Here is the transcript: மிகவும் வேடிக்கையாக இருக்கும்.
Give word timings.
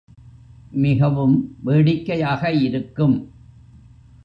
மிகவும் 0.75 1.35
வேடிக்கையாக 1.63 2.51
இருக்கும். 2.51 3.15